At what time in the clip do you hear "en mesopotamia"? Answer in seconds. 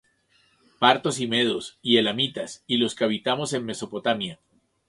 3.53-4.39